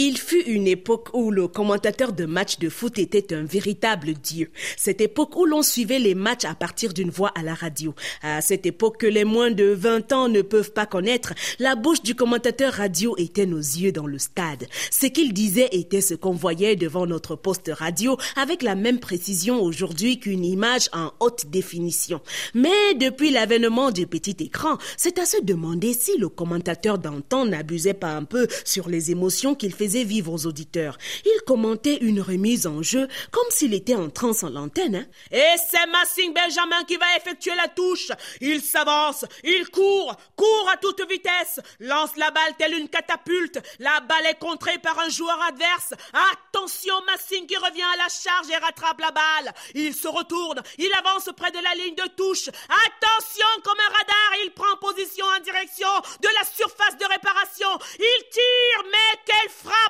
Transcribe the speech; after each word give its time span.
Il 0.00 0.16
fut 0.16 0.44
une 0.44 0.68
époque 0.68 1.08
où 1.12 1.32
le 1.32 1.48
commentateur 1.48 2.12
de 2.12 2.24
matchs 2.24 2.60
de 2.60 2.68
foot 2.68 3.00
était 3.00 3.34
un 3.34 3.42
véritable 3.42 4.12
dieu. 4.12 4.52
Cette 4.76 5.00
époque 5.00 5.34
où 5.34 5.44
l'on 5.44 5.64
suivait 5.64 5.98
les 5.98 6.14
matchs 6.14 6.44
à 6.44 6.54
partir 6.54 6.94
d'une 6.94 7.10
voix 7.10 7.32
à 7.34 7.42
la 7.42 7.52
radio. 7.52 7.96
À 8.22 8.40
cette 8.40 8.64
époque 8.64 8.98
que 8.98 9.08
les 9.08 9.24
moins 9.24 9.50
de 9.50 9.64
20 9.64 10.12
ans 10.12 10.28
ne 10.28 10.40
peuvent 10.40 10.70
pas 10.70 10.86
connaître, 10.86 11.34
la 11.58 11.74
bouche 11.74 12.00
du 12.00 12.14
commentateur 12.14 12.74
radio 12.74 13.16
était 13.18 13.44
nos 13.44 13.58
yeux 13.58 13.90
dans 13.90 14.06
le 14.06 14.18
stade. 14.18 14.68
Ce 14.92 15.06
qu'il 15.06 15.32
disait 15.32 15.68
était 15.72 16.00
ce 16.00 16.14
qu'on 16.14 16.30
voyait 16.30 16.76
devant 16.76 17.04
notre 17.04 17.34
poste 17.34 17.72
radio 17.74 18.16
avec 18.36 18.62
la 18.62 18.76
même 18.76 19.00
précision 19.00 19.60
aujourd'hui 19.60 20.20
qu'une 20.20 20.44
image 20.44 20.88
en 20.92 21.10
haute 21.18 21.46
définition. 21.46 22.20
Mais 22.54 22.94
depuis 23.00 23.32
l'avènement 23.32 23.90
du 23.90 24.06
petit 24.06 24.36
écran, 24.38 24.78
c'est 24.96 25.18
à 25.18 25.26
se 25.26 25.42
demander 25.42 25.92
si 25.92 26.16
le 26.18 26.28
commentateur 26.28 26.98
d'antan 26.98 27.46
n'abusait 27.46 27.94
pas 27.94 28.12
un 28.12 28.22
peu 28.22 28.46
sur 28.64 28.88
les 28.88 29.10
émotions 29.10 29.56
qu'il 29.56 29.74
faisait 29.74 29.87
vivre 29.88 30.32
aux 30.32 30.46
auditeurs. 30.46 30.98
Il 31.24 31.40
commentait 31.46 31.98
une 32.00 32.20
remise 32.20 32.66
en 32.66 32.82
jeu 32.82 33.08
comme 33.30 33.50
s'il 33.50 33.74
était 33.74 33.94
en 33.94 34.10
transe 34.10 34.44
en 34.44 34.50
l'antenne. 34.50 34.96
Hein. 34.96 35.06
Et 35.30 35.56
c'est 35.70 35.86
Massing 35.86 36.32
Benjamin 36.32 36.84
qui 36.84 36.96
va 36.96 37.16
effectuer 37.16 37.54
la 37.54 37.68
touche. 37.68 38.12
Il 38.40 38.60
s'avance, 38.60 39.24
il 39.44 39.68
court, 39.70 40.14
court 40.36 40.70
à 40.72 40.76
toute 40.76 41.06
vitesse, 41.08 41.60
lance 41.80 42.16
la 42.16 42.30
balle 42.30 42.54
telle 42.58 42.74
une 42.74 42.88
catapulte. 42.88 43.60
La 43.78 44.00
balle 44.00 44.26
est 44.26 44.38
contrée 44.38 44.78
par 44.78 44.98
un 44.98 45.08
joueur 45.08 45.40
adverse. 45.48 45.94
Attention, 46.32 46.94
Massing 47.06 47.46
qui 47.46 47.56
revient 47.56 47.82
à 47.94 47.96
la 47.96 48.08
charge 48.08 48.50
et 48.50 48.56
rattrape 48.56 49.00
la 49.00 49.10
balle. 49.10 49.54
Il 49.74 49.94
se 49.94 50.08
retourne, 50.08 50.62
il 50.78 50.90
avance 50.98 51.30
près 51.36 51.50
de 51.50 51.58
la 51.58 51.74
ligne 51.74 51.94
de 51.94 52.08
touche. 52.16 52.48
Attention, 52.48 53.46
comme 53.64 53.78
un 53.78 53.92
radar, 53.92 54.30
il 54.44 54.52
prend 54.52 54.76
position 54.80 55.26
en 55.26 55.40
direction 55.40 55.88
de 56.20 56.28
la 56.28 56.44
surface 56.44 56.96
de 56.98 57.04
réparation. 57.04 57.68
Il 57.98 58.22
tire, 58.30 58.84
mais 58.90 59.17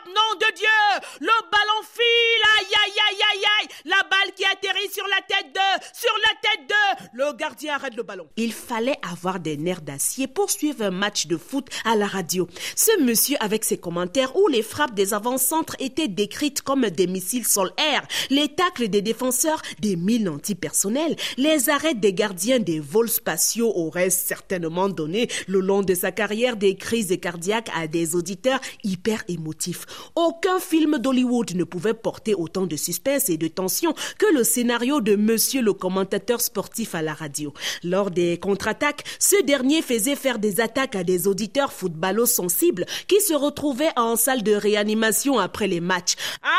nom 0.06 0.34
de 0.38 0.54
Dieu 0.54 1.27
Sur 5.92 6.12
la 6.24 6.50
tête 6.50 6.68
de 6.68 7.18
Le 7.18 7.36
gardien 7.36 7.74
arrête 7.74 7.96
le 7.96 8.02
ballon. 8.02 8.28
Il 8.36 8.52
fallait 8.52 8.98
avoir 9.10 9.40
des 9.40 9.56
nerfs 9.56 9.82
d'acier 9.82 10.26
pour 10.26 10.50
suivre 10.50 10.82
un 10.82 10.90
match 10.90 11.26
de 11.26 11.36
foot 11.36 11.68
à 11.84 11.96
la 11.96 12.06
radio. 12.06 12.48
Ce 12.76 13.00
monsieur 13.02 13.36
avec 13.40 13.64
ses 13.64 13.78
commentaires 13.78 14.34
où 14.36 14.48
les 14.48 14.62
frappes 14.62 14.94
des 14.94 15.14
avant-centres 15.14 15.76
étaient 15.78 16.08
décrites 16.08 16.62
comme 16.62 16.88
des 16.88 17.06
missiles 17.06 17.46
sol-air, 17.46 18.06
les 18.30 18.48
tacles 18.48 18.88
des 18.88 19.02
défenseurs 19.02 19.62
des 19.80 19.96
mines 19.96 20.28
antipersonnels, 20.28 21.16
les 21.36 21.70
arrêts 21.70 21.94
des 21.94 22.12
gardiens 22.12 22.58
des 22.58 22.80
vols 22.80 23.08
spatiaux 23.08 23.72
auraient 23.74 24.10
certainement 24.10 24.88
donné 24.88 25.28
le 25.46 25.60
long 25.60 25.82
de 25.82 25.94
sa 25.94 26.12
carrière 26.12 26.56
des 26.56 26.76
crises 26.76 27.16
cardiaques 27.20 27.70
à 27.74 27.86
des 27.86 28.14
auditeurs 28.14 28.60
hyper 28.84 29.24
émotifs. 29.28 29.86
Aucun 30.14 30.58
film 30.58 30.98
d'Hollywood 30.98 31.54
ne 31.54 31.64
pouvait 31.64 31.94
porter 31.94 32.34
autant 32.34 32.66
de 32.66 32.76
suspense 32.76 33.28
et 33.28 33.36
de 33.36 33.48
tension 33.48 33.94
que 34.18 34.26
le 34.34 34.44
scénario 34.44 35.00
de 35.00 35.16
Monsieur 35.16 35.62
le 35.68 35.74
commentateur 35.74 36.40
sportif 36.40 36.94
à 36.94 37.02
la 37.02 37.12
radio. 37.12 37.52
Lors 37.84 38.10
des 38.10 38.40
contre-attaques, 38.40 39.04
ce 39.18 39.40
dernier 39.42 39.82
faisait 39.82 40.16
faire 40.16 40.38
des 40.38 40.60
attaques 40.60 40.96
à 40.96 41.04
des 41.04 41.28
auditeurs 41.28 41.72
footballos 41.72 42.26
sensibles 42.26 42.86
qui 43.06 43.20
se 43.20 43.34
retrouvaient 43.34 43.92
en 43.96 44.16
salle 44.16 44.42
de 44.42 44.54
réanimation 44.54 45.38
après 45.38 45.66
les 45.66 45.80
matchs. 45.80 46.14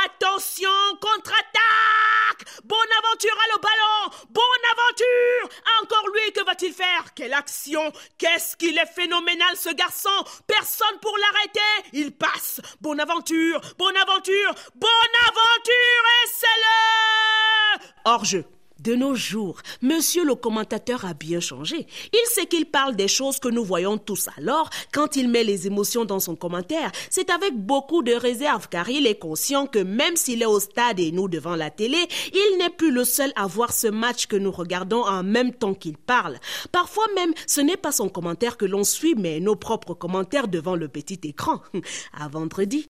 Attention, 0.05 0.69
contre-attaque! 1.01 2.45
Bonaventure 2.63 3.37
a 3.43 3.47
le 3.53 3.61
ballon! 3.61 3.99
Bonaventure! 4.29 5.49
Encore 5.81 6.07
lui, 6.13 6.31
que 6.31 6.45
va-t-il 6.45 6.71
faire? 6.71 7.13
Quelle 7.15 7.33
action! 7.33 7.91
Qu'est-ce 8.19 8.55
qu'il 8.55 8.77
est 8.77 8.93
phénoménal 8.93 9.55
ce 9.55 9.73
garçon? 9.73 10.17
Personne 10.45 10.99
pour 11.01 11.17
l'arrêter! 11.17 11.89
Il 11.93 12.11
passe! 12.11 12.61
Bonaventure! 12.79 12.99
Aventure, 13.09 13.61
bonne 13.77 13.97
aventure, 13.97 14.53
bonne 14.75 15.15
aventure, 15.27 16.03
et 16.23 16.27
c'est 16.31 16.59
le 16.63 17.89
hors-jeu. 18.05 18.45
De 18.79 18.95
nos 18.95 19.13
jours, 19.13 19.57
monsieur 19.81 20.23
le 20.23 20.35
commentateur 20.35 21.03
a 21.03 21.13
bien 21.13 21.41
changé. 21.41 21.85
Il 22.13 22.25
sait 22.27 22.45
qu'il 22.45 22.65
parle 22.65 22.95
des 22.95 23.09
choses 23.09 23.39
que 23.39 23.49
nous 23.49 23.63
voyons 23.65 23.97
tous. 23.97 24.29
Alors, 24.37 24.69
quand 24.93 25.17
il 25.17 25.27
met 25.27 25.43
les 25.43 25.67
émotions 25.67 26.05
dans 26.05 26.21
son 26.21 26.37
commentaire, 26.37 26.91
c'est 27.09 27.29
avec 27.29 27.57
beaucoup 27.57 28.03
de 28.03 28.13
réserve 28.13 28.69
car 28.69 28.89
il 28.89 29.05
est 29.05 29.19
conscient 29.19 29.67
que 29.67 29.79
même 29.79 30.15
s'il 30.15 30.41
est 30.41 30.45
au 30.45 30.61
stade 30.61 30.99
et 30.99 31.11
nous 31.11 31.27
devant 31.27 31.57
la 31.57 31.69
télé, 31.71 31.97
il 32.33 32.57
n'est 32.57 32.69
plus 32.69 32.91
le 32.91 33.03
seul 33.03 33.33
à 33.35 33.47
voir 33.47 33.73
ce 33.73 33.87
match 33.87 34.27
que 34.27 34.37
nous 34.37 34.51
regardons 34.51 35.03
en 35.03 35.23
même 35.23 35.53
temps 35.53 35.73
qu'il 35.73 35.97
parle. 35.97 36.39
Parfois 36.71 37.05
même, 37.15 37.33
ce 37.47 37.59
n'est 37.59 37.75
pas 37.75 37.91
son 37.91 38.07
commentaire 38.07 38.55
que 38.55 38.65
l'on 38.65 38.85
suit, 38.85 39.15
mais 39.17 39.41
nos 39.41 39.57
propres 39.57 39.93
commentaires 39.93 40.47
devant 40.47 40.75
le 40.75 40.87
petit 40.87 41.19
écran. 41.23 41.61
À 42.13 42.29
vendredi. 42.29 42.77